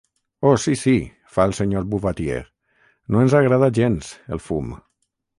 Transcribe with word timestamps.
Oh, 0.51 0.53
sí, 0.61 0.71
sí 0.83 0.93
–fa 1.33 1.43
el 1.49 1.51
senyor 1.57 1.85
Bouvatier–, 1.91 2.47
no 3.15 3.21
ens 3.25 3.35
agrada 3.41 3.69
gens, 3.81 4.09
el 4.37 4.41
fum. 4.47 4.73